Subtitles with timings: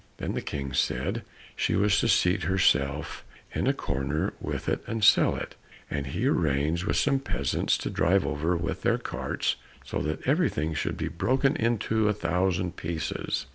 [0.17, 1.21] Then the King said
[1.55, 5.53] she was to seat herself in a corner with it and sell it,
[5.91, 10.27] and he arranged with some peasants to drive over it with their carts, so that
[10.27, 13.45] everything should be broken into a thousand pieces.